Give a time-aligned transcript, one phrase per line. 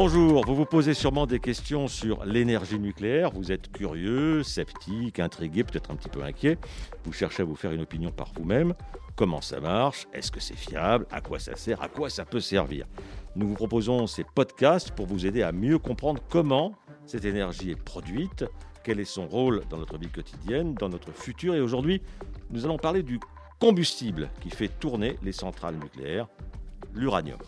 [0.00, 3.32] Bonjour, vous vous posez sûrement des questions sur l'énergie nucléaire.
[3.32, 6.56] Vous êtes curieux, sceptique, intrigué, peut-être un petit peu inquiet.
[7.02, 8.74] Vous cherchez à vous faire une opinion par vous-même.
[9.16, 10.06] Comment ça marche?
[10.12, 11.04] Est-ce que c'est fiable?
[11.10, 11.82] À quoi ça sert?
[11.82, 12.86] À quoi ça peut servir?
[13.34, 17.82] Nous vous proposons ces podcasts pour vous aider à mieux comprendre comment cette énergie est
[17.82, 18.44] produite,
[18.84, 21.56] quel est son rôle dans notre vie quotidienne, dans notre futur.
[21.56, 22.02] Et aujourd'hui,
[22.52, 23.18] nous allons parler du
[23.58, 26.28] combustible qui fait tourner les centrales nucléaires,
[26.94, 27.40] l'uranium.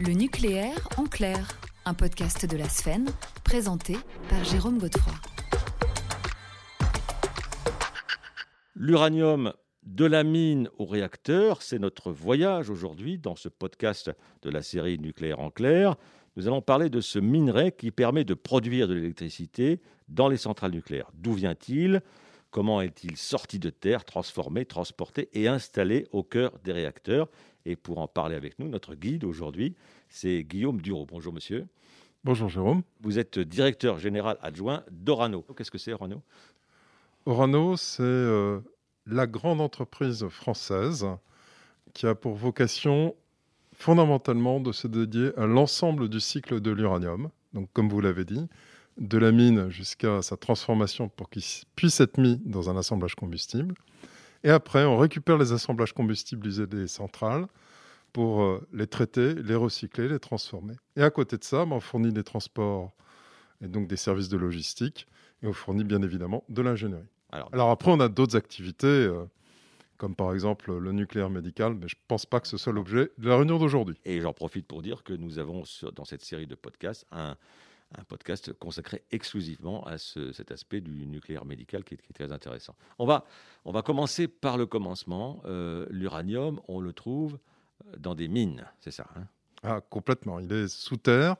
[0.00, 1.48] Le nucléaire en clair,
[1.84, 3.10] un podcast de la Sphène,
[3.42, 3.96] présenté
[4.30, 5.12] par Jérôme Godefroy.
[8.76, 14.62] L'uranium de la mine au réacteur, c'est notre voyage aujourd'hui dans ce podcast de la
[14.62, 15.96] série Nucléaire en clair.
[16.36, 20.70] Nous allons parler de ce minerai qui permet de produire de l'électricité dans les centrales
[20.70, 21.10] nucléaires.
[21.14, 22.02] D'où vient-il?
[22.50, 27.28] Comment est-il sorti de terre, transformé, transporté et installé au cœur des réacteurs?
[27.68, 29.74] Et pour en parler avec nous, notre guide aujourd'hui,
[30.08, 31.04] c'est Guillaume Duro.
[31.04, 31.66] Bonjour monsieur.
[32.24, 32.80] Bonjour Jérôme.
[33.02, 35.44] Vous êtes directeur général adjoint d'Orano.
[35.54, 36.22] Qu'est-ce que c'est Orano?
[37.26, 38.60] Orano, c'est euh,
[39.04, 41.06] la grande entreprise française
[41.92, 43.14] qui a pour vocation
[43.74, 47.28] fondamentalement de se dédier à l'ensemble du cycle de l'uranium.
[47.52, 48.48] Donc comme vous l'avez dit,
[48.96, 51.42] de la mine jusqu'à sa transformation pour qu'il
[51.76, 53.74] puisse être mis dans un assemblage combustible.
[54.44, 57.46] Et après, on récupère les assemblages combustibles usés des centrales
[58.12, 60.74] pour euh, les traiter, les recycler, les transformer.
[60.96, 62.92] Et à côté de ça, ben, on fournit des transports
[63.60, 65.06] et donc des services de logistique
[65.42, 67.08] et on fournit bien évidemment de l'ingénierie.
[67.30, 69.24] Alors, après, on a d'autres activités, euh,
[69.98, 73.10] comme par exemple le nucléaire médical, mais je ne pense pas que ce soit l'objet
[73.18, 73.98] de la réunion d'aujourd'hui.
[74.06, 75.64] Et j'en profite pour dire que nous avons
[75.94, 77.36] dans cette série de podcasts un,
[77.96, 82.74] un podcast consacré exclusivement à cet aspect du nucléaire médical qui est, très intéressant.
[82.98, 83.24] On va,
[83.64, 85.40] on va commencer par le commencement.
[85.46, 87.38] Euh, l'uranium, on le trouve
[87.86, 89.24] euh, dans des mines, c'est ça hein?
[89.64, 90.38] Ah, complètement.
[90.38, 91.36] Il est sous terre.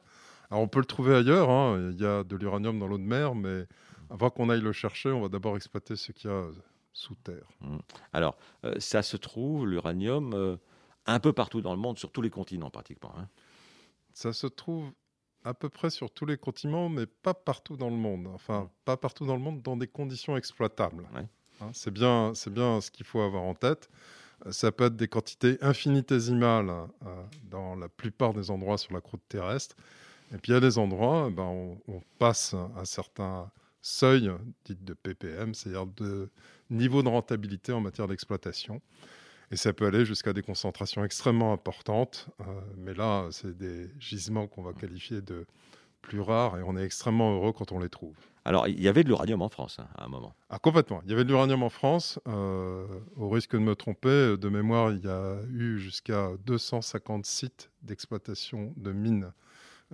[0.51, 1.51] Alors, on peut le trouver ailleurs.
[1.51, 1.91] Hein.
[1.93, 3.67] Il y a de l'uranium dans l'eau de mer, mais
[4.11, 6.47] avant qu'on aille le chercher, on va d'abord exploiter ce qu'il y a
[6.93, 7.47] sous terre.
[7.61, 7.77] Mmh.
[8.13, 10.59] Alors, euh, ça se trouve, l'uranium,
[11.07, 13.15] un peu partout dans le monde, sur tous les continents pratiquement.
[13.17, 13.29] Hein?
[14.13, 14.91] Ça se trouve
[15.45, 18.29] à peu près sur tous les continents, mais pas partout dans le monde.
[18.35, 21.05] Enfin, pas partout dans le monde dans des conditions exploitables.
[21.15, 23.89] Hein, c'est bien, c'est bien ce qu'il faut avoir en tête.
[24.47, 29.01] Euh, ça peut être des quantités infinitésimales euh, dans la plupart des endroits sur la
[29.01, 29.77] croûte terrestre.
[30.33, 33.51] Et puis il y a des endroits, eh ben, on, on, passe un certain
[33.81, 34.31] seuil,
[34.67, 36.31] dit de ppm, c'est-à-dire de
[36.69, 38.83] niveau de rentabilité en matière d'exploitation.
[39.51, 42.29] Et ça peut aller jusqu'à des concentrations extrêmement importantes.
[42.41, 42.45] Euh,
[42.77, 45.47] mais là, c'est des gisements qu'on va qualifier de
[46.03, 48.15] plus rares et on est extrêmement heureux quand on les trouve.
[48.45, 50.35] Alors, il y avait de l'uranium en France hein, à un moment.
[50.49, 51.03] Ah, complètement.
[51.05, 52.19] Il y avait de l'uranium en France.
[52.29, 52.87] Euh,
[53.17, 58.73] au risque de me tromper, de mémoire, il y a eu jusqu'à 250 sites d'exploitation
[58.77, 59.33] de mines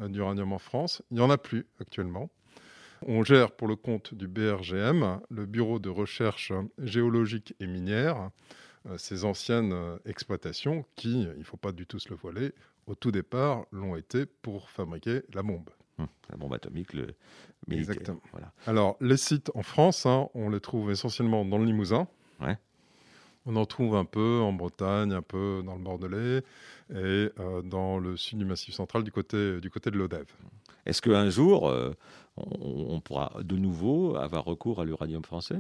[0.01, 1.03] euh, d'uranium en France.
[1.11, 2.31] Il n'y en a plus actuellement.
[3.07, 8.31] On gère pour le compte du BRGM, le Bureau de recherche géologique et minière,
[8.97, 12.53] ces anciennes euh, exploitations qui, il ne faut pas du tout se le voiler,
[12.87, 15.71] au tout départ l'ont été pour fabriquer la bombe.
[15.99, 17.15] Hum, la bombe atomique, le
[17.71, 18.21] Exactement.
[18.67, 22.07] Alors, les sites en France, hein, on les trouve essentiellement dans le Limousin.
[23.47, 26.43] On en trouve un peu en Bretagne, un peu dans le Bordelais
[26.91, 30.33] et euh, dans le sud du Massif central, du côté, du côté de l'Odève.
[30.87, 31.71] Est-ce qu'un jour,
[32.39, 35.59] on, pourra de nouveau avoir recours à l'uranium français?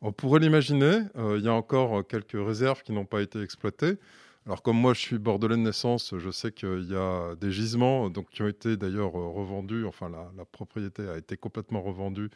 [0.00, 1.00] On pourrait l'imaginer.
[1.16, 3.98] Euh, il y a encore quelques réserves qui n'ont pas été exploitées.
[4.46, 8.08] Alors comme moi je suis bordelais de naissance, je sais qu'il y a des gisements
[8.08, 12.30] donc, qui ont été d'ailleurs euh, revendus, enfin la, propriété a été complètement revendue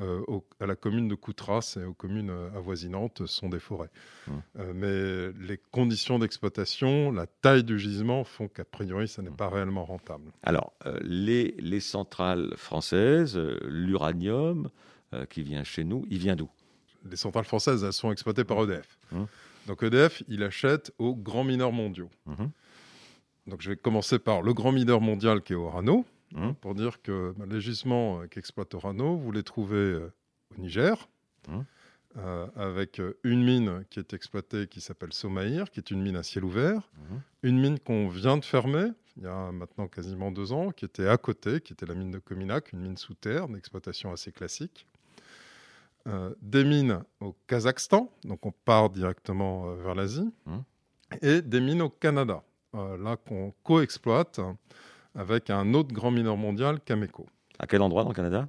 [0.00, 0.24] euh,
[0.58, 3.90] à la commune de Coutras et aux communes avoisinantes sont des forêts.
[4.26, 4.32] Mmh.
[4.74, 9.84] mais les conditions d'exploitation, la taille du gisement font qu'a priori ça n'est pas réellement
[9.84, 10.32] rentable.
[10.42, 13.38] Alors les, les, centrales françaises,
[13.68, 14.68] l'uranium
[15.28, 16.48] qui vient chez nous, il vient d'où?
[17.08, 18.98] Les centrales françaises, elles sont exploitées par EDF.
[19.10, 19.22] Mmh.
[19.66, 22.10] Donc EDF, il achète aux grands mineurs mondiaux.
[22.26, 22.44] Mmh.
[23.48, 26.52] Donc je vais commencer par le grand mineur mondial qui est Orano, mmh.
[26.60, 30.12] pour dire que bah, les gisements euh, qu'exploite Orano, vous les trouvez euh,
[30.56, 31.08] au Niger,
[32.18, 36.22] euh, avec une mine qui est exploitée qui s'appelle Somaïr, qui est une mine à
[36.22, 36.90] ciel ouvert,
[37.42, 41.06] une mine qu'on vient de fermer il y a maintenant quasiment deux ans, qui était
[41.06, 44.86] à côté, qui était la mine de Cominac, une mine sous terre d'exploitation assez classique.
[46.08, 50.56] Euh, des mines au Kazakhstan, donc on part directement euh, vers l'Asie, mmh.
[51.22, 52.42] et des mines au Canada,
[52.74, 54.40] euh, là qu'on co-exploite
[55.14, 57.26] avec un autre grand mineur mondial, Cameco.
[57.60, 58.48] À quel endroit dans le Canada?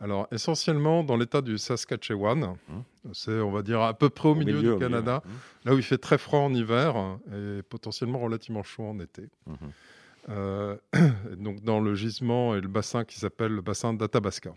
[0.00, 2.84] Alors, essentiellement dans l'état du Saskatchewan, Hum.
[3.12, 5.32] c'est, on va dire, à peu près au, milieu, du au Canada, Hum,
[5.64, 9.28] là où il fait très froid en hiver hein, et potentiellement relativement chaud en été.
[9.48, 9.56] hum.
[10.28, 10.76] Euh,
[11.38, 14.54] donc dans le gisement et le bassin qui s'appelle le bassin d'Athabasca.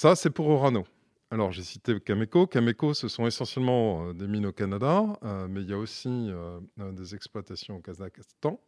[0.00, 0.86] Ça, c'est pour Orano.
[1.32, 2.46] Alors, j'ai cité Cameco.
[2.46, 6.08] Cameco, ce sont essentiellement euh, des mines au Canada, euh, mais il y a aussi
[6.08, 6.60] euh,
[6.92, 8.60] des exploitations au Kazakhstan.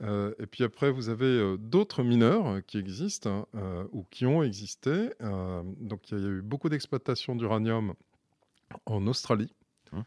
[0.00, 5.10] Euh, et puis après, vous avez d'autres mineurs qui existent hein, ou qui ont existé.
[5.20, 7.92] Donc, il y a eu beaucoup d'exploitations d'uranium
[8.86, 9.52] en Australie,
[9.92, 10.00] Mmh.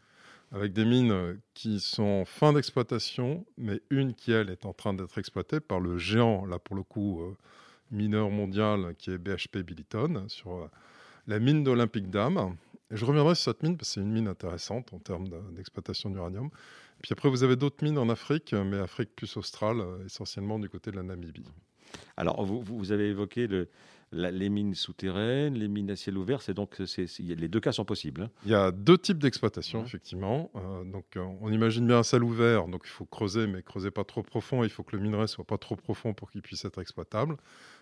[0.50, 4.92] avec des mines qui sont en fin d'exploitation, mais une qui, elle, est en train
[4.92, 7.36] d'être exploitée par le géant, là pour le coup,
[7.92, 10.66] mineur mondial, qui est BHP Billiton, sur euh,
[11.26, 12.56] la mine d'Olympique Dam.
[12.90, 16.10] Je reviendrai sur cette mine parce que c'est une mine intéressante en termes de- d'exploitation
[16.10, 16.50] d'uranium.
[17.02, 20.68] Puis après, vous avez d'autres mines en Afrique, mais Afrique plus australe, euh, essentiellement du
[20.68, 21.44] côté de la Namibie.
[22.16, 23.68] Alors, vous- vous avez évoqué le-
[24.12, 26.42] la- les mines souterraines, les mines à ciel ouvert.
[26.42, 28.22] C'est donc c'est- les deux cas sont possibles.
[28.22, 28.30] hein.
[28.44, 29.84] Il y a deux types d'exploitation, Ouais.
[29.86, 30.50] effectivement.
[30.54, 33.90] Euh, donc, euh, on imagine bien un salle ouvert, donc il faut creuser, mais creuser
[33.90, 34.62] pas trop profond.
[34.64, 37.36] Il faut que le minerai soit pas trop profond pour qu'il puisse être exploitable.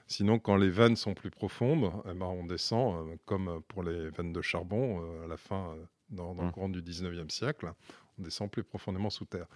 [0.07, 4.11] Sinon, quand les veines sont plus profondes, eh ben, on descend, euh, comme pour les
[4.11, 6.53] veines de charbon euh, à la fin, euh, dans, dans le Mmh.
[6.53, 7.73] courant du 19e siècle,
[8.19, 9.47] on descend plus profondément sous terre.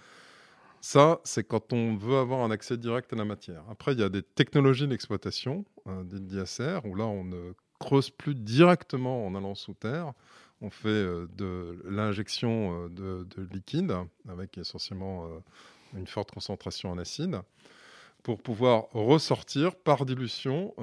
[0.85, 3.65] Ça, c'est quand on veut avoir un accès direct à la matière.
[3.71, 8.11] Après, il y a des technologies d'exploitation, euh, des DSR, où là, on ne creuse
[8.11, 10.13] plus directement en allant sous terre.
[10.61, 13.95] On fait euh, de l'injection euh, de, de liquide,
[14.29, 15.29] avec essentiellement euh,
[15.97, 17.41] une forte concentration en acide,
[18.23, 20.75] pour pouvoir ressortir par dilution,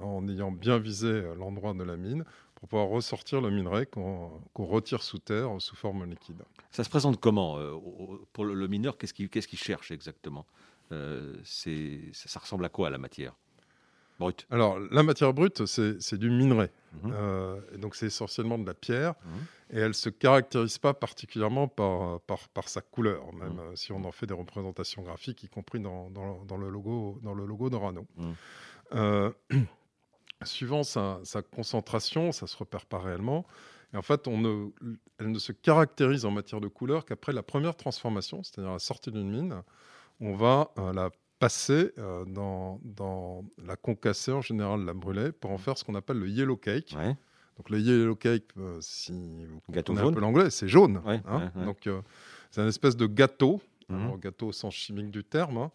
[0.00, 2.24] en ayant bien visé l'endroit de la mine,
[2.58, 6.42] pour pouvoir ressortir le minerai qu'on retire sous terre sous forme liquide.
[6.72, 7.76] Ça se présente comment euh,
[8.32, 10.44] Pour le, mineur, qu'est-ce qu'il cherche exactement?
[10.90, 11.70] Euh, ça,
[12.12, 13.36] ça ressemble à quoi la matière?
[14.18, 16.72] Brute Alors, la matière brute, c'est du minerai.
[17.04, 17.12] Mhm.
[17.14, 19.14] Euh, et donc, c'est essentiellement de la pierre.
[19.24, 19.44] Mhm.
[19.70, 23.76] Et elle ne se caractérise pas particulièrement par, par, par sa couleur, même Mhm.
[23.76, 27.34] si on en fait des représentations graphiques, y compris dans, dans- dans le logo, dans
[27.34, 28.04] le logo d'Orano.
[30.44, 33.44] Suivant sa, sa concentration, ça se repère pas réellement.
[33.92, 34.68] Et en fait, on ne,
[35.18, 39.10] elle ne se caractérise en matière de couleur qu'après la première transformation, c'est-à-dire la sortie
[39.10, 39.62] d'une mine,
[40.20, 45.50] on va euh, la passer euh, dans, dans la concasser, en général la brûler, pour
[45.50, 46.94] en faire ce qu'on appelle le yellow cake.
[46.96, 47.16] Ouais.
[47.56, 49.12] Donc le yellow cake, euh, si
[49.46, 50.98] vous Gâteau un peu l'anglais, c'est jaune.
[51.04, 51.50] Ouais, hein.
[51.56, 51.64] ouais.
[51.64, 51.88] Donc
[52.50, 54.00] c'est un espèce de gâteau, Mhm.
[54.02, 55.56] alors, gâteau au sens chimique du terme.
[55.56, 55.70] hein.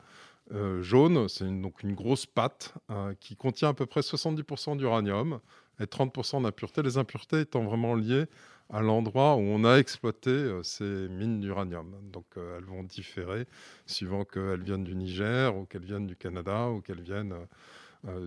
[0.52, 4.76] Euh, jaune, c'est une, donc une grosse pâte euh, qui contient à peu près 70%
[4.78, 5.40] d'uranium
[5.80, 6.84] et 30% d'impuretés.
[6.84, 8.26] Les impuretés étant vraiment liées
[8.70, 11.96] à l'endroit où on a exploité euh, ces mines d'uranium.
[12.12, 13.46] Donc euh, elles vont différer
[13.86, 17.36] suivant qu'elles viennent du Niger ou qu'elles viennent du Canada ou qu'elles viennent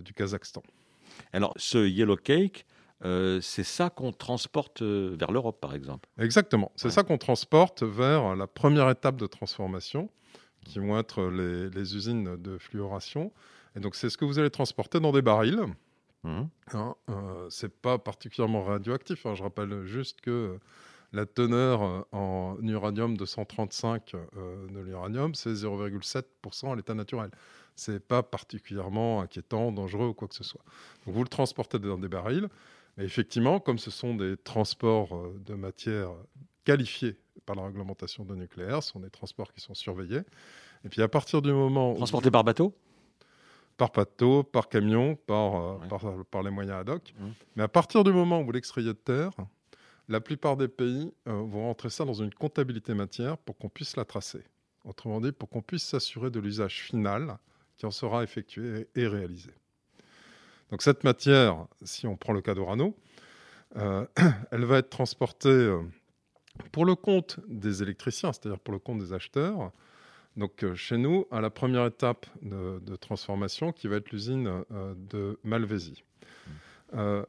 [0.03, 0.63] du Kazakhstan.
[1.33, 2.65] Alors, ce yellow cake,
[3.05, 6.09] euh, c'est ça qu'on transporte vers l'Europe, par exemple?
[6.17, 6.71] Exactement.
[6.75, 6.91] C'est Ouais.
[6.91, 10.09] ça qu'on transporte vers la première étape de transformation,
[10.67, 13.31] qui vont être les, les usines de fluoration.
[13.75, 15.65] Et donc, c'est ce que vous allez transporter dans des barils.
[16.23, 16.49] Mhm.
[16.73, 19.25] Hein, euh, c'est pas particulièrement radioactif.
[19.25, 19.35] hein.
[19.35, 20.59] Je rappelle juste que
[21.13, 27.31] la teneur euh, en uranium 235 euh, de l'uranium, c'est 0,7% à l'état naturel.
[27.75, 30.63] C'est pas particulièrement inquiétant, dangereux ou quoi que ce soit.
[31.05, 32.49] Donc vous le transportez dans des barils.
[32.97, 36.09] Et effectivement, comme ce sont des transports euh, de matière
[36.65, 40.21] qualifiés par la réglementation de nucléaire, ce sont des transports qui sont surveillés.
[40.83, 42.73] Et puis à partir du moment où Transporté par bateau?
[43.77, 45.87] Par bateau, par camion, par, euh, Ouais.
[45.87, 47.13] par, par les moyens ad hoc.
[47.19, 47.33] Mhm.
[47.55, 49.31] Mais à partir du moment où vous l'extrayez de terre,
[50.09, 53.95] la plupart des pays euh, vont rentrer ça dans une comptabilité matière pour qu'on puisse
[53.97, 54.43] la tracer.
[54.85, 57.37] Autrement dit, pour qu'on puisse s'assurer de l'usage final
[57.75, 59.51] qui en sera effectué et, réalisé.
[60.71, 62.95] Donc cette matière, si on prend le cas d'Orano,
[63.75, 64.05] euh,
[64.51, 65.81] elle va être transportée euh,
[66.71, 69.71] pour le compte des électriciens, c'est-à-dire pour le compte des acheteurs,
[70.37, 74.63] donc euh, chez nous, à la première étape de, de transformation, qui va être l'usine
[74.71, 76.03] euh, de Malvésie.
[76.93, 77.25] Euh,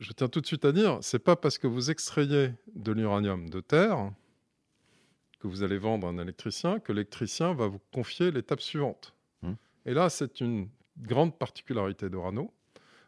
[0.00, 3.48] je tiens tout de suite à dire, c'est pas parce que vous extrayez de l'uranium
[3.48, 4.12] de terre
[5.40, 9.14] que vous allez vendre à un électricien que l'électricien va vous confier l'étape suivante.
[9.42, 9.54] Hmm.
[9.86, 12.52] Et là, c'est une grande particularité d'Orano,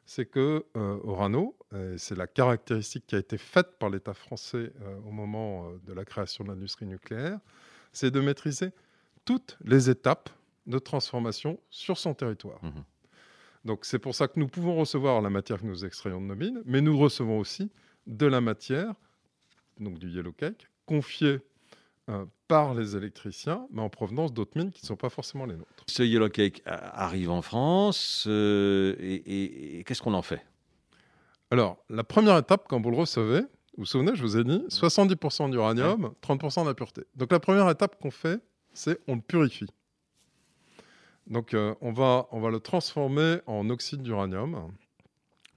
[0.07, 4.73] c'est que euh, Orano, et c'est la caractéristique qui a été faite par l'État français
[4.81, 7.41] euh, au moment euh, de la création de l'industrie nucléaire,
[7.93, 8.71] c'est de maîtriser
[9.25, 10.31] toutes les étapes
[10.67, 12.63] de transformation sur son territoire.
[12.65, 12.85] Mhm.
[13.65, 16.37] Donc c'est pour ça que nous pouvons recevoir la matière que nous extrayons de nos
[16.37, 17.71] mines, mais nous recevons aussi
[18.07, 18.95] de la matière,
[19.81, 21.41] donc du yellow cake, confiée
[22.09, 25.57] euh, par les électriciens, mais en provenance d'autres mines qui ne sont pas forcément les
[25.57, 25.85] nôtres.
[25.87, 30.45] Ce yellow cake arrive en France euh, et, qu'est-ce qu'on en fait?
[31.51, 34.65] Alors, la première étape, quand vous le recevez, vous vous souvenez, je vous ai dit
[34.69, 37.03] 70% d'uranium, 30% d'impureté.
[37.15, 38.41] Donc la première étape qu'on fait,
[38.73, 39.69] c'est on le purifie.
[41.27, 44.73] Donc euh, on, va, on va le transformer en oxyde d'uranium,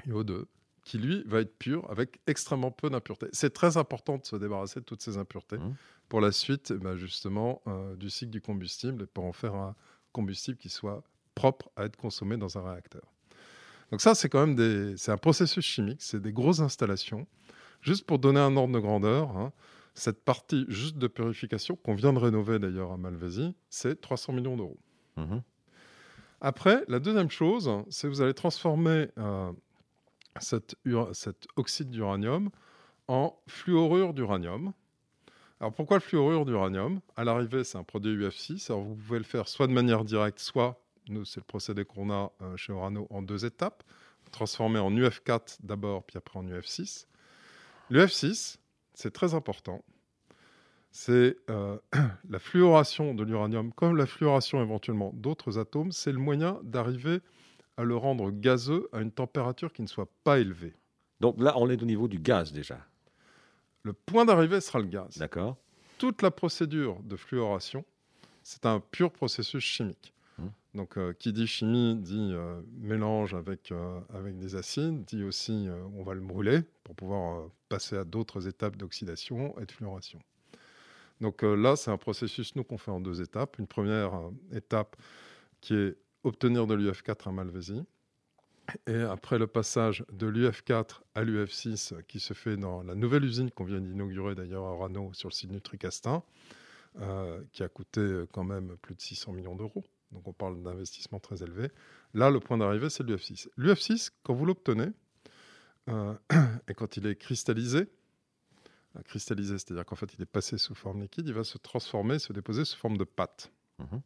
[0.08, 0.46] IO2,
[0.84, 3.28] qui lui va être pur avec extrêmement peu d'impuretés.
[3.32, 5.76] C'est très important de se débarrasser de toutes ces impuretés mmh.
[6.10, 9.76] Pour la suite bah, justement euh, du cycle du combustible pour en faire un
[10.12, 11.04] combustible qui soit
[11.36, 13.14] propre à être consommé dans un réacteur.
[13.92, 17.28] Donc ça, c'est quand même des, c'est un processus chimique, c'est des grosses installations.
[17.82, 19.54] Juste pour donner un ordre de grandeur, hein,
[19.94, 24.58] cette partie juste de purification qu'on vient de rénover d'ailleurs à Malvézy, c'est 300 millions
[24.58, 24.80] d'euros.
[25.16, 25.38] Mmh.
[26.42, 29.52] Après, la deuxième chose, c'est que vous allez transformer euh,
[30.40, 30.76] cet,
[31.56, 32.50] oxyde d'uranium
[33.08, 34.74] en fluorure d'uranium.
[35.62, 37.02] Alors pourquoi le fluorure d'uranium?
[37.18, 38.72] À l'arrivée, c'est un produit UF6.
[38.72, 42.10] Alors vous pouvez le faire soit de manière directe, soit, nous, c'est le procédé qu'on
[42.12, 43.84] a euh, chez Orano en deux étapes.
[44.32, 47.08] Transformer en UF4 d'abord, puis après en UF6.
[47.92, 48.58] L'UF6,
[48.94, 49.84] c'est très important.
[50.92, 51.78] C'est euh,
[52.30, 57.20] la fluoration de l'uranium, comme la fluoration éventuellement d'autres atomes, c'est le moyen d'arriver
[57.76, 60.76] à le rendre gazeux à une température qui ne soit pas élevée.
[61.20, 62.78] Donc là, on est au niveau du gaz déjà.
[63.84, 65.18] Le point d'arrivée sera le gaz.
[65.18, 65.58] D'accord.
[65.98, 67.86] Toute la procédure de fluoration,
[68.44, 70.14] c'est un pur processus chimique.
[70.38, 70.44] Mmh.
[70.76, 75.68] Donc, euh, qui dit chimie dit euh, mélange avec, euh, avec des acides, dit aussi
[75.98, 80.20] on va le brûler pour pouvoir passer à d'autres étapes d'oxydation et de fluoration.
[81.22, 83.60] Donc là, c'est un processus, nous, qu'on fait en deux étapes.
[83.60, 84.14] Une première
[84.54, 84.96] étape
[85.60, 87.84] qui est obtenir de l'UF4 à Malvézy.
[88.88, 93.52] Et après le passage de l'UF4 à l'UF6 qui se fait dans la nouvelle usine
[93.52, 96.24] qu'on vient d'inaugurer d'ailleurs à Rano sur le site Nutricastin,
[97.00, 99.84] euh, qui a coûté quand même plus de 600 millions d'euros.
[100.12, 101.70] Donc on parle d'investissement très élevé.
[102.14, 103.48] Là, le point d'arrivée, c'est l'UF6.
[103.58, 104.90] L'UF6, quand vous l'obtenez,
[105.90, 106.14] euh,
[106.68, 107.88] et quand il est cristallisé,
[108.96, 112.20] euh, cristallisé, c'est-à-dire qu'en fait il est passé sous forme liquide, il va se transformer,
[112.20, 113.52] se déposer sous forme de pâte.
[113.80, 113.98] Mmh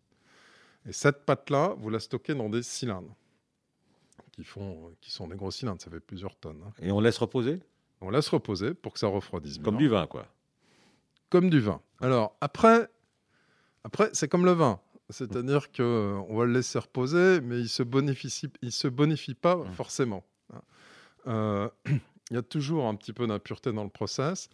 [0.85, 3.15] et cette pâte-là, vous la stockez dans des cylindres
[4.33, 6.61] qui, font, qui sont des gros cylindres, ça fait plusieurs tonnes.
[6.65, 6.73] Hein.
[6.81, 7.61] Et on laisse reposer?
[8.01, 10.27] On laisse reposer pour que ça refroidisse Comme du vin, quoi.
[11.29, 11.81] Comme du vin.
[12.01, 12.89] Alors, après,
[13.83, 14.79] après c'est comme le vin.
[15.09, 19.57] C'est-à-dire qu'on va le laisser reposer, mais il ne se, bonifie, il se bonifie pas
[19.57, 19.71] mmh.
[19.73, 20.23] forcément.
[20.53, 20.61] Hein.
[21.27, 21.69] Euh,
[22.31, 24.49] il y a toujours un petit peu d'impureté dans le process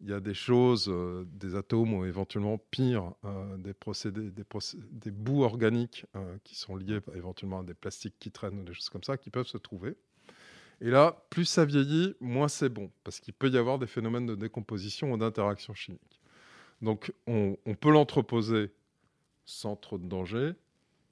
[0.00, 4.44] il y a des choses, euh, des atomes ou éventuellement pire, euh, des procédés, des,
[4.90, 8.74] des, bouts organiques euh, qui sont liés éventuellement à des plastiques qui traînent ou des
[8.74, 9.96] choses comme ça qui peuvent se trouver.
[10.80, 14.26] Et là, plus ça vieillit, moins c'est bon, parce qu'il peut y avoir des phénomènes
[14.26, 16.20] de décomposition ou d'interaction chimique.
[16.80, 18.70] Donc on, peut l'entreposer
[19.44, 20.52] sans trop de danger,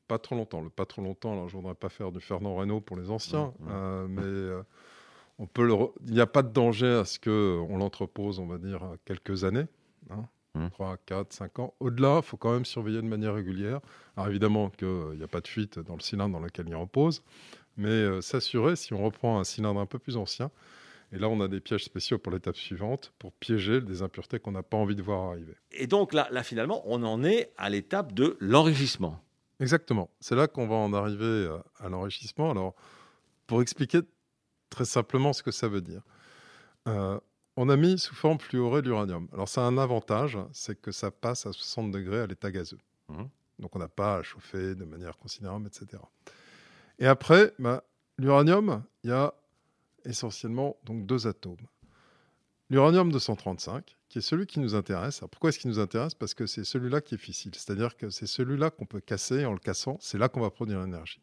[0.07, 0.61] pas trop longtemps.
[0.61, 3.11] Le pas trop longtemps, alors je ne voudrais pas faire du Fernand Reynaud pour les
[3.11, 4.07] anciens, mmh, mmh.
[4.07, 4.63] mais
[5.45, 5.69] peut
[6.07, 9.67] Il n'y a pas de danger à ce qu'on l'entrepose, on va dire, quelques années.
[10.71, 11.75] 3, 4, 5 ans.
[11.81, 13.81] Au-delà, il faut quand même surveiller de manière régulière.
[14.17, 17.23] Alors évidemment qu'il n'y a pas de fuite dans le cylindre dans lequel il repose,
[17.77, 20.51] mais euh, s'assurer si on reprend un cylindre un peu plus ancien,
[21.13, 24.53] et là on a des pièges spéciaux pour l'étape suivante, pour piéger des impuretés qu'on
[24.53, 25.55] n'a pas envie de voir arriver.
[25.73, 29.21] Et donc là, là finalement, on en est à l'étape de l'enrichissement.
[29.61, 30.11] Exactement.
[30.21, 32.51] C'est là qu'on va en arriver euh, à l'enrichissement.
[32.51, 32.75] Alors,
[33.47, 34.01] pour expliquer
[34.71, 36.03] très simplement ce que ça veut dire.
[36.89, 37.19] Euh,
[37.57, 39.29] on a mis sous forme fluorée l'uranium.
[39.33, 42.79] Alors ça a un avantage, c'est que ça passe à 60 degrés à l'état gazeux.
[43.09, 43.25] Mmh.
[43.59, 46.03] Donc on n'a pas à chauffer de manière considérable, etc.
[46.99, 47.85] Et après, bah,
[48.19, 49.35] l'uranium, il y a
[50.05, 51.57] essentiellement donc deux atomes.
[52.69, 55.21] L'uranium 235, qui est celui qui nous intéresse.
[55.31, 56.15] pourquoi est-ce qu'il nous intéresse?
[56.15, 57.55] Parce que c'est celui-là qui est fissile.
[57.55, 59.45] C'est-à-dire que c'est celui-là qu'on peut casser.
[59.47, 61.21] En le cassant, c'est là qu'on va produire l'énergie.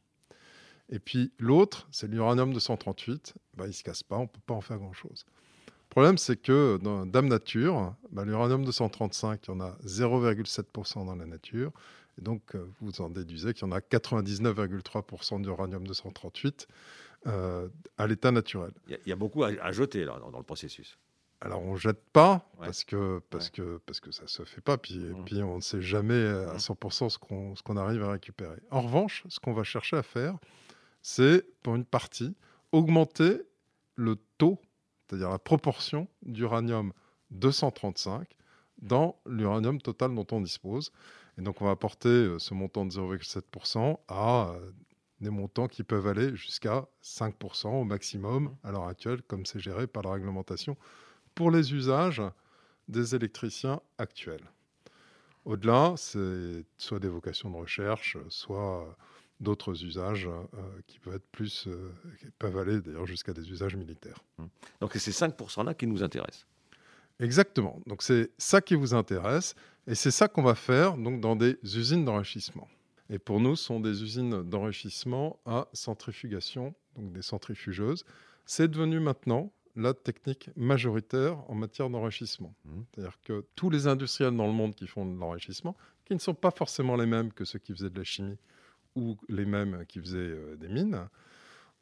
[0.90, 3.34] Et puis l'autre, c'est l'uranium 238.
[3.56, 5.26] Bah, il ne se casse pas, on ne peut pas en faire grand-chose.
[5.68, 11.06] Le problème, c'est que dans Dame Nature, bah, l'uranium 235, il y en a 0,7%
[11.06, 11.72] dans la nature.
[12.18, 16.68] Et donc, euh, vous en déduisez qu'il y en a 99,3% d'uranium 238
[17.28, 18.72] euh, à l'état naturel.
[18.88, 20.98] Il y, a beaucoup à, jeter là, dans, le processus.
[21.42, 24.62] Alors on ne jette pas parce, que, parce, que, parce que ça ne se fait
[24.62, 25.26] pas, puis, mmh.
[25.26, 27.56] puis on ne sait jamais à 100% mmh.
[27.56, 28.58] ce qu'on arrive à récupérer.
[28.72, 30.38] En revanche, ce qu'on va chercher à faire,
[31.04, 32.36] c'est pour une partie
[32.72, 33.44] augmenter
[33.96, 34.60] le taux,
[35.06, 36.94] c'est-à-dire la proportion d'uranium
[37.32, 38.28] 235
[38.82, 40.92] dans l'uranium total dont on dispose.
[41.38, 44.72] Et donc on va porter euh, ce montant de 0,7% à euh,
[45.20, 49.88] des montants qui peuvent aller jusqu'à 5% au maximum à l'heure actuelle, comme c'est géré
[49.88, 50.78] par la réglementation,
[51.36, 52.22] pour les usages
[52.88, 54.52] des électriciens actuels.
[55.46, 58.96] Au-delà, c'est soit des vocations de recherche, soit
[59.44, 60.30] d'autres usages
[60.88, 61.68] qui peuvent être plus,
[62.20, 64.24] qui peuvent aller d'ailleurs jusqu'à des usages militaires.
[64.38, 64.46] Mmh.
[64.82, 66.48] Donc c'est ces 5%-là qui nous intéressent.
[67.20, 67.80] Exactement.
[67.86, 69.54] Donc c'est ça qui vous intéresse
[69.86, 72.68] et c'est ça qu'on va faire donc dans des usines d'enrichissement.
[73.10, 78.06] Et pour nous, ce sont des usines d'enrichissement à centrifugation, donc des centrifugeuses.
[78.46, 82.56] C'est devenu maintenant la technique majoritaire en matière d'enrichissement.
[82.66, 82.82] Mmh.
[82.94, 86.34] C'est-à-dire que tous les industriels dans le monde qui font de l'enrichissement, qui ne sont
[86.34, 88.38] pas forcément les mêmes que ceux qui faisaient de la chimie
[88.96, 91.08] ou les mêmes qui faisaient euh, des mines,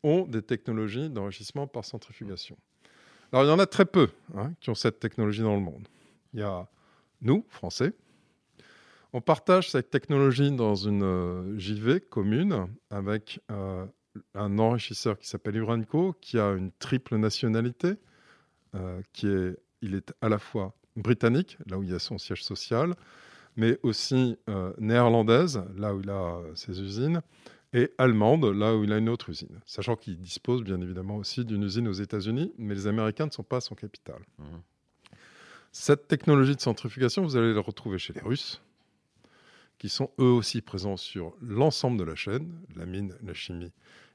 [0.03, 2.57] ont des technologies d'enrichissement par centrifugation.
[3.31, 5.87] Alors il y en a très peu hein, qui ont cette technologie dans le monde.
[6.33, 6.67] Il y a
[7.21, 7.93] nous, Français.
[9.13, 13.85] On partage cette technologie dans une euh, JV commune avec euh,
[14.33, 17.93] un enrichisseur qui s'appelle Uranco, qui a une triple nationalité,
[19.11, 22.43] qui est, il est à la fois britannique, là où il y a son siège
[22.43, 22.95] social,
[23.55, 27.21] mais aussi euh, néerlandaise, là où il a euh, ses usines,
[27.73, 29.59] et allemande, là où il a une autre usine.
[29.65, 33.43] Sachant qu'il dispose bien évidemment aussi d'une usine aux États-Unis, mais les Américains ne sont
[33.43, 34.19] pas à son capital.
[34.39, 34.43] Mmh.
[35.71, 38.61] Cette technologie de centrifugation, vous allez la retrouver chez les Russes,
[39.77, 43.71] qui sont eux aussi présents sur l'ensemble de la chaîne, la mine, la chimie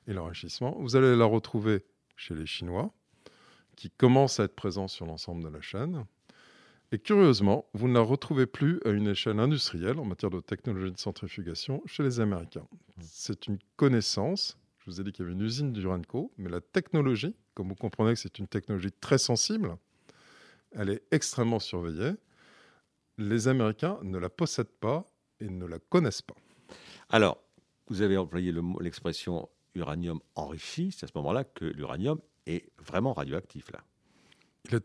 [0.06, 0.76] et l'enrichissement.
[0.80, 1.82] Vous allez la retrouver
[2.16, 2.92] chez les Chinois,
[3.74, 6.04] qui commencent à être présents sur l'ensemble de la chaîne.
[6.92, 10.92] Et curieusement, vous ne la retrouvez plus à une échelle industrielle en matière de technologie
[10.92, 12.66] de centrifugation chez les Américains.
[13.00, 14.56] C'est une connaissance.
[14.78, 17.74] Je vous ai dit qu'il y avait une usine d'Uranco, mais la technologie, comme vous
[17.74, 19.76] comprenez que c'est une technologie très sensible,
[20.72, 22.12] elle est extrêmement surveillée.
[23.18, 25.06] Les Américains ne la possèdent pas
[25.40, 26.36] et ne la connaissent pas.
[27.08, 27.42] Alors,
[27.88, 30.92] vous avez employé l'expression uranium enrichi.
[30.92, 33.70] C'est à ce moment-là que l'uranium est vraiment radioactif.
[33.72, 33.80] Là.
[34.70, 34.80] Il,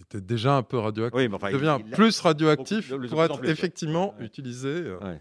[0.00, 1.30] était déjà un peu radioactif.
[1.30, 4.68] il devient plus radioactif pour être effectivement utilisé.
[4.68, 5.16] Euh,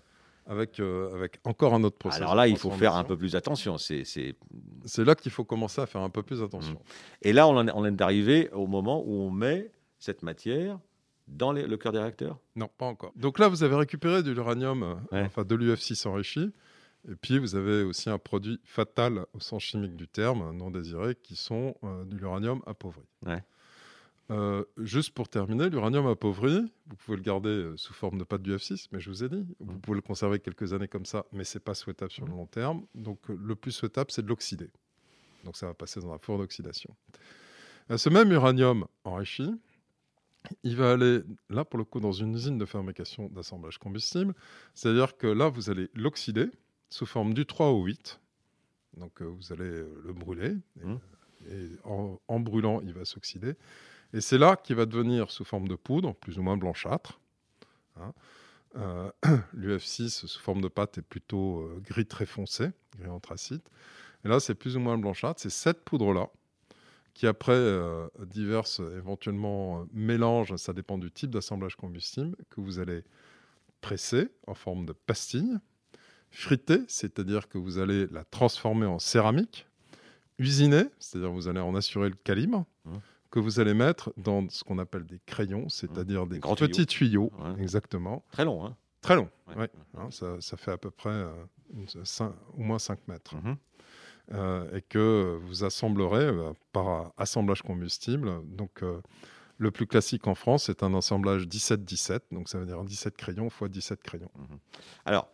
[0.48, 2.22] avec, euh, avec encore un autre processus.
[2.22, 3.78] Alors là, il faut faire un peu plus attention.
[3.80, 4.36] C'est
[4.98, 6.76] là qu'il faut commencer à faire un peu plus attention.
[6.76, 7.24] Mmh.
[7.24, 10.78] Et là, on, on est arrivé au moment où on met cette matière
[11.28, 12.40] dans le cœur des réacteurs?
[12.56, 13.12] Non, pas encore.
[13.16, 14.84] Donc là, vous avez récupéré de l'uranium,
[15.14, 16.52] euh, enfin de l'UF6 enrichi.
[17.08, 21.16] Et puis, vous avez aussi un produit fatal au sens chimique du terme, non désiré,
[21.16, 23.04] qui sont euh, de l'uranium appauvri.
[24.32, 28.88] Euh, juste pour terminer, l'uranium appauvri, vous pouvez le garder sous forme de pâte d'UF6,
[28.92, 29.82] mais je vous ai dit, vous mm.
[29.82, 32.48] pouvez le conserver quelques années comme ça, mais ce n'est pas souhaitable sur le long
[32.48, 32.86] terme.
[32.96, 34.70] Donc, le plus souhaitable, c'est de l'oxyder.
[35.44, 36.96] Donc, ça va passer dans un four d'oxydation.
[37.96, 39.52] Ce même uranium enrichi,
[40.64, 44.34] il va aller, là pour le coup, dans une usine de fabrication d'assemblage combustible.
[44.74, 46.50] C'est-à-dire que là, vous allez l'oxyder
[46.90, 48.20] sous forme du 3 au 8.
[48.98, 50.56] Donc euh, vous allez euh, le brûler.
[51.48, 53.54] Et, euh, en, brûlant, il va s'oxyder.
[54.16, 57.20] Et c'est là qu'il va devenir sous forme de poudre, plus ou moins blanchâtre.
[57.98, 58.14] Hein.
[59.54, 63.70] L'UF6 sous forme de pâte est plutôt gris très foncé, gris anthracite.
[64.24, 65.40] Et là, c'est plus ou moins blanchâtre.
[65.40, 66.30] C'est cette poudre-là
[67.16, 72.80] qui après euh, diverses éventuellement euh, mélanges, ça dépend du type d'assemblage combustible, que vous
[72.80, 73.04] allez
[73.80, 75.58] presser en forme de pastille,
[76.30, 79.66] friter, c'est-à-dire que vous allez la transformer en céramique,
[80.38, 82.92] usiner, c'est-à-dire vous allez en assurer le calibre, mmh.
[83.32, 86.30] Que vous allez mettre dans ce qu'on appelle des crayons, c'est-à-dire mmh.
[86.30, 88.24] des petits tuyaux, exactement.
[88.32, 89.70] Très long, hein Très long, ouais.
[89.98, 91.32] Hein, ça, ça, fait à peu près euh,
[92.58, 93.36] au moins 5 mètres.
[93.36, 93.56] Mmh.
[94.34, 98.42] Euh, et que vous assemblerez euh, par assemblage combustible.
[98.46, 98.84] Donc,
[99.60, 103.52] le plus classique en France, c'est un assemblage 17-17, donc ça veut dire 17 crayons
[103.52, 104.32] fois 17 crayons.
[104.36, 104.58] Mhm.
[105.06, 105.30] Alors,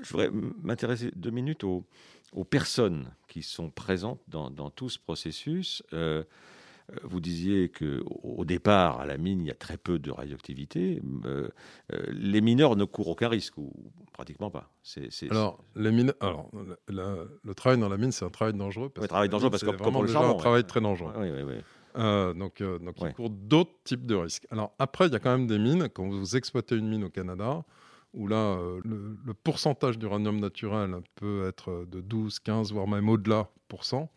[0.00, 1.84] je voudrais m'intéresser deux minutes aux,
[2.48, 5.82] personnes qui sont présentes dans, tout ce processus.
[6.90, 11.02] Euh, vous disiez qu'au départ, à la mine, il y a très peu de radioactivité.
[11.24, 11.48] Euh,
[11.92, 13.72] euh, les mineurs ne courent aucun risque, ou
[14.12, 14.70] pratiquement pas.
[15.30, 16.12] alors, les mines...
[16.20, 16.50] alors
[16.88, 18.88] le travail dans la mine, c'est un travail dangereux.
[18.88, 20.34] Parce travail dangereux parce que comme le charbon.
[20.34, 21.12] un travail très dangereux.
[21.16, 22.34] Oui, oui, oui.
[22.38, 24.46] donc, donc il court d'autres types de risques.
[24.50, 27.10] Alors après, il y a quand même des mines, quand vous exploitez une mine au
[27.10, 27.64] Canada,
[28.12, 33.84] où là, le, pourcentage d'uranium naturel peut être de 12, 15, voire même au-delà pour
[33.84, 34.10] cent.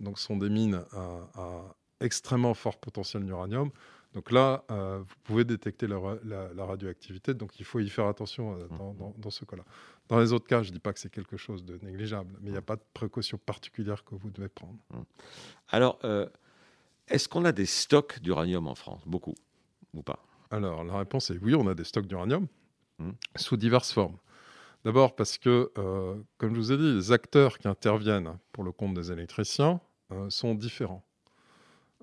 [0.00, 3.70] Donc ce sont des mines à extrêmement fort potentiel d'uranium.
[4.14, 8.66] Donc là, euh, vous pouvez détecter la, radioactivité, donc il faut y faire attention euh,
[8.68, 9.20] mmh.
[9.20, 9.64] dans, ce cas-là.
[10.08, 12.50] Dans les autres cas, je ne dis pas que c'est quelque chose de négligeable, mais
[12.50, 12.64] il n'y a mmh.
[12.64, 14.76] pas de précaution particulière que vous devez prendre.
[14.90, 15.00] Mmh.
[15.70, 16.28] Alors, euh,
[17.08, 19.02] est-ce qu'on a des stocks d'uranium en France?
[19.06, 19.34] Beaucoup
[19.94, 20.22] ou pas?
[20.50, 22.46] Alors, la réponse est oui, on a des stocks d'uranium
[23.36, 24.18] sous diverses formes.
[24.84, 25.72] D'abord parce que,
[26.38, 29.80] comme je vous ai dit, les acteurs qui interviennent pour le compte des électriciens
[30.28, 31.02] sont différents.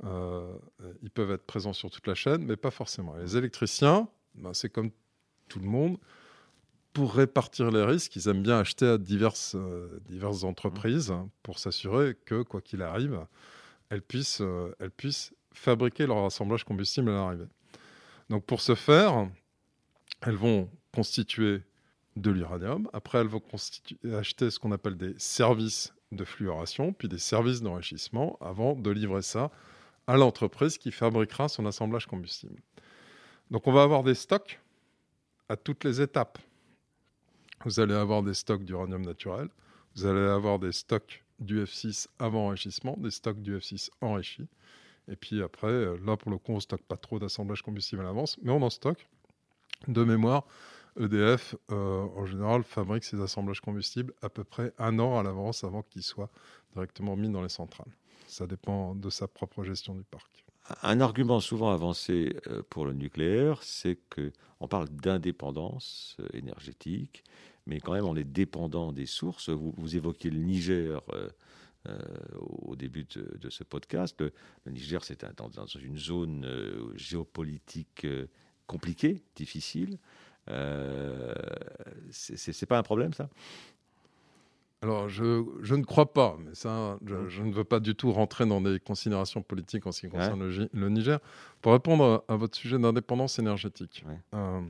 [0.05, 0.53] Euh,
[1.01, 3.15] ils peuvent être présents sur toute la chaîne, mais pas forcément.
[3.17, 4.91] Les électriciens, ben, c'est comme
[5.47, 5.97] tout le monde.
[6.93, 9.99] Pour répartir les risques, ils aiment bien acheter à diverses, euh,
[10.43, 13.19] entreprises pour s'assurer que, quoi qu'il arrive,
[13.89, 17.47] elles puissent, euh, elles puissent fabriquer leur assemblage combustible à l'arrivée.
[18.29, 19.27] Donc pour ce faire,
[20.21, 21.62] elles vont constituer
[22.15, 22.89] de l'uranium.
[22.93, 23.41] Après, elles vont
[24.17, 29.21] acheter ce qu'on appelle des services de fluoration, puis des services d'enrichissement, avant de livrer
[29.21, 29.51] ça
[30.10, 32.60] à l'entreprise qui fabriquera son assemblage combustible.
[33.52, 34.60] Donc on va avoir des stocks
[35.50, 36.39] à toutes les étapes.
[37.63, 39.50] Vous allez avoir des stocks d'uranium naturel,
[39.95, 44.48] vous allez avoir des stocks du F6 avant enrichissement, des stocks du F6 enrichi.
[45.08, 48.02] Et puis après, euh, là pour le coup, on ne stocke pas trop d'assemblage combustible
[48.02, 49.08] à l'avance, mais on en stocke.
[49.88, 50.48] De mémoire,
[51.00, 55.63] EDF, euh, en général, fabrique ses assemblages combustibles à peu près un an à l'avance
[55.63, 56.32] avant qu'ils soient
[56.74, 57.93] directement mis dans les centrales.
[58.30, 60.46] Ça dépend de sa propre gestion du parc.
[60.84, 67.24] Un argument souvent avancé euh, pour le nucléaire, c'est qu'on parle d'indépendance euh, énergétique,
[67.65, 69.50] mais quand même on est dépendant des sources.
[69.50, 71.02] Vous, vous évoquiez le Niger
[72.39, 74.22] au début de, ce podcast.
[74.22, 74.32] Le,
[74.72, 76.46] Niger, c'est dans, une zone
[76.96, 78.06] géopolitique
[78.68, 79.98] compliquée, difficile.
[80.50, 81.34] Euh,
[82.12, 83.30] c'est pas un problème, ça?
[84.82, 87.48] Alors, je, je, ne crois pas, mais ça, je, mmh.
[87.48, 90.89] ne veux pas du tout rentrer dans des considérations politiques en ce qui concerne le,
[90.89, 91.20] Niger.
[91.62, 94.62] Pour répondre à, votre sujet d'indépendance énergétique, euh,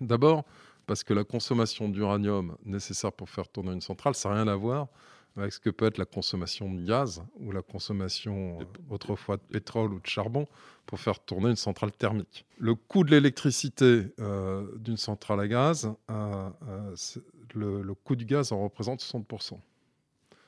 [0.00, 0.44] d'abord,
[0.86, 4.56] parce que la consommation d'uranium nécessaire pour faire tourner une centrale, ça n'a rien à
[4.56, 4.88] voir
[5.38, 9.42] avec ce que peut être la consommation de gaz ou la consommation euh, autrefois de
[9.42, 10.46] pétrole ou de charbon
[10.86, 12.44] pour faire tourner une centrale thermique.
[12.58, 16.48] Le coût de l'électricité euh, d'une centrale à gaz, euh,
[17.54, 19.58] le, coût du gaz en représente 60%.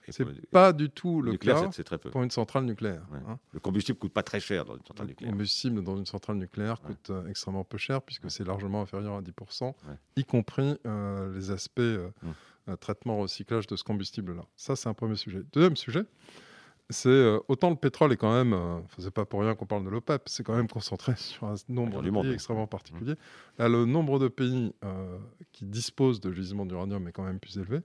[0.08, 2.10] C'est pas du tout le, cas très peu.
[2.10, 3.06] pour une centrale nucléaire.
[3.28, 3.38] Hein.
[3.52, 5.30] Le combustible coûte pas très cher dans une centrale nucléaire.
[5.30, 9.22] Le combustible dans une centrale nucléaire coûte extrêmement peu cher puisque c'est largement inférieur à
[9.22, 9.72] 10%,
[10.16, 10.76] y compris
[11.34, 11.80] les aspects
[12.70, 14.42] hum traitement recyclage de ce combustible-là.
[14.56, 15.42] Ça, c'est un premier sujet.
[15.52, 16.04] Deuxième sujet,
[16.90, 19.84] c'est euh, autant le pétrole est quand même, euh, c'est pas pour rien qu'on parle
[19.84, 23.14] de l'OPEP, c'est quand même concentré sur un nombre de pays extrêmement particulier.
[23.58, 25.18] Là, le nombre de pays euh,
[25.52, 27.80] qui disposent de gisements d'uranium est quand même plus élevé,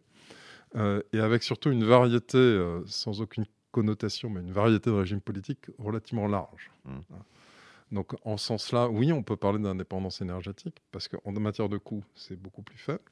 [1.14, 6.28] et avec surtout une variété, sans aucune connotation, mais une variété de régimes politiques relativement
[6.28, 6.70] large.
[6.84, 6.92] Mmh.
[7.94, 12.04] Donc, en ce sens-là, oui, on peut parler d'indépendance énergétique, parce qu'en matière de coûts,
[12.14, 13.06] c'est beaucoup plus faible.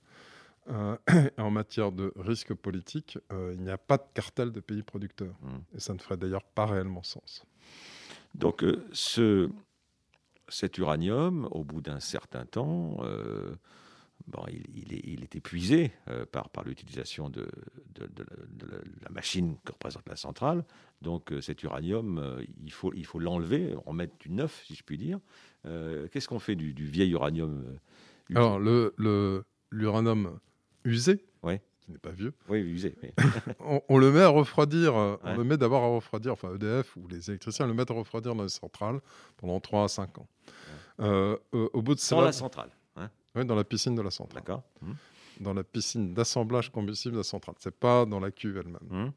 [0.70, 0.98] Euh,
[1.38, 5.36] en matière de risque politique, euh, il n'y a pas de cartel de pays producteurs.
[5.42, 5.60] Hmm.
[5.76, 7.46] Et ça ne ferait d'ailleurs pas réellement sens.
[8.36, 9.50] Donc, euh, ce,
[10.48, 12.98] cet uranium, au bout d'un certain temps,
[14.28, 15.92] bon, il, est, il, est, épuisé
[16.32, 17.48] par, par l'utilisation de,
[17.94, 18.26] de,
[19.02, 20.64] la machine que représente la centrale.
[21.02, 24.98] Donc, cet uranium, il faut il faut l'enlever, en mettre du neuf, si je puis
[24.98, 25.20] dire.
[25.64, 27.78] Qu'est-ce qu'on fait du, vieil uranium
[28.34, 30.40] Alors, l'uranium le,
[30.86, 31.26] usé,
[31.84, 32.34] qui n'est pas vieux.
[32.48, 32.96] Oui, usé.
[33.90, 37.08] on, le met à refroidir, euh, on le met d'abord à refroidir, enfin EDF ou
[37.10, 39.02] les électriciens le mettent à refroidir dans les centrales
[39.38, 40.28] pendant 3 à 5 ans.
[41.02, 42.10] Euh, euh, au bout de.
[42.10, 43.10] Dans la centrale hein.
[43.36, 44.44] Oui, dans la piscine de la centrale.
[44.44, 44.64] D'accord.
[44.82, 44.92] Mmh.
[45.42, 47.56] Dans la piscine d'assemblage combustible de la centrale.
[47.60, 48.88] C'est pas dans la cuve elle-même.
[48.90, 49.12] Mmh.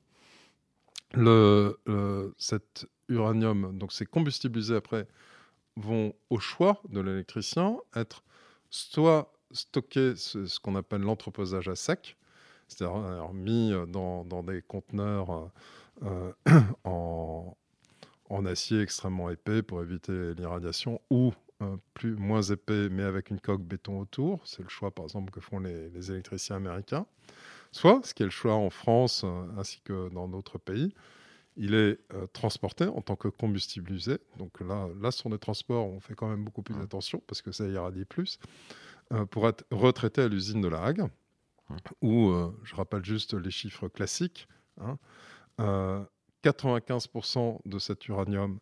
[1.15, 5.07] Le, cet uranium, donc ces combustibles usés après,
[5.77, 8.25] vont au choix de l'électricien être
[8.71, 12.17] soit stocker ce, qu'on appelle l'entreposage à sec,
[12.69, 15.51] c'est-à-dire mis dans, des conteneurs
[16.03, 16.33] euh,
[16.85, 17.57] en,
[18.45, 21.33] acier extrêmement épais pour éviter l'irradiation ou
[21.63, 24.41] euh, plus moins épais mais avec une coque béton autour.
[24.45, 27.07] C'est le choix par exemple que font les, électriciens américains.
[27.73, 30.95] Soit, ce qui est le choix en France euh, ainsi que dans d'autres pays,
[31.57, 31.99] il est
[32.35, 34.19] transporté en tant que combustible usé.
[34.37, 36.83] Donc là, là, sur des transports, on fait quand même beaucoup plus mmh.
[36.83, 38.39] attention parce que ça irradie plus.
[39.13, 41.09] Euh, pour être retraité à l'usine de La Hague,
[42.03, 44.49] où, euh, je rappelle juste les chiffres classiques,
[46.43, 48.59] 95% hein, euh, de cet uranium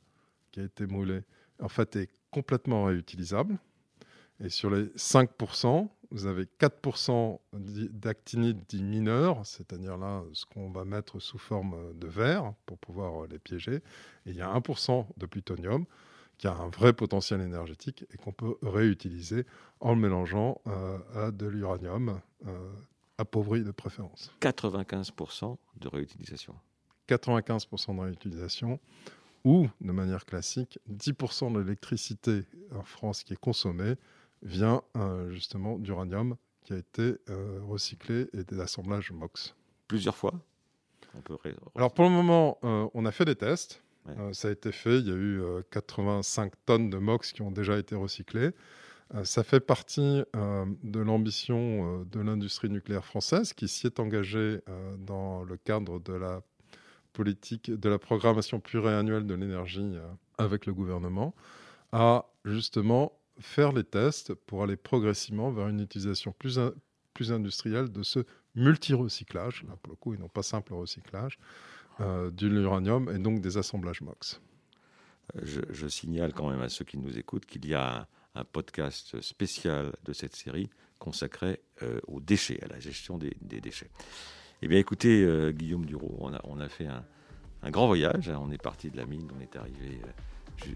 [0.53, 1.23] qui a été moulé,
[1.63, 3.59] en fait, est complètement réutilisable.
[4.41, 10.85] Et sur les 5%, vous avez 4% d'actinides dits mineurs, c'est-à-dire là ce qu'on va
[10.85, 13.77] mettre sous forme de verre pour pouvoir les piéger.
[14.27, 15.87] Et il y a 1% de plutonium
[16.39, 19.47] qui a un vrai potentiel énergétique et qu'on peut réutiliser
[19.81, 22.73] en le mélangeant euh, à de l'uranium euh,
[23.19, 24.33] appauvri de préférence.
[24.41, 26.55] 95% de réutilisation.
[27.09, 28.81] 95% de réutilisation
[29.45, 32.45] ou, de manière classique, 10% de l'électricité
[32.75, 33.95] en France qui est consommée
[34.43, 37.17] vient euh, justement d'uranium qui a été
[37.69, 39.55] recyclé et des assemblages MOX.
[39.87, 40.33] Plusieurs fois
[41.75, 43.84] Alors pour le moment, on a fait des tests.
[44.09, 44.99] Euh, ça a été fait.
[44.99, 48.51] Il y a eu 85 euh, tonnes de MOX qui ont déjà été recyclées.
[49.23, 50.23] ça fait partie
[50.83, 54.61] de l'ambition de l'industrie nucléaire française qui s'y est engagée
[54.99, 56.41] dans le cadre de la
[57.13, 59.95] politique de la programmation pluriannuelle de l'énergie
[60.39, 61.35] avec le gouvernement
[61.93, 66.59] à justement faire les tests pour aller progressivement vers une utilisation plus,
[67.13, 68.21] plus industrielle de ce
[68.55, 71.39] multi-recyclage, là pour le coup, et non pas simple recyclage,
[72.01, 74.41] euh, de l'uranium et donc des assemblages MOX.
[75.43, 79.93] Je, signale quand même à ceux qui nous écoutent qu'il y a un, podcast spécial
[80.05, 83.91] de cette série consacré euh, aux déchets, à la gestion des, déchets.
[84.61, 87.05] Eh bien écoutez, euh, Guillaume Duro, on a, on a fait un,
[87.63, 88.29] un, grand voyage.
[88.29, 90.01] On est parti de la mine, on est arrivé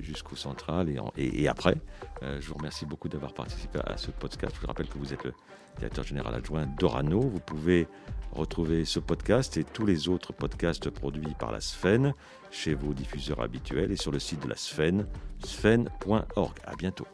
[0.00, 1.76] jusqu'au central et, après.
[2.22, 4.54] Euh, je vous remercie beaucoup d'avoir participé à ce podcast.
[4.56, 5.32] Je vous rappelle que vous êtes le
[5.78, 7.20] directeur général adjoint d'Orano.
[7.20, 7.86] Vous pouvez
[8.32, 12.14] retrouver ce podcast et tous les autres podcasts produits par la Sfen
[12.50, 15.06] chez vos diffuseurs habituels et sur le site de la Sfen,
[15.44, 16.58] sfen.org.
[16.64, 17.06] À bientôt.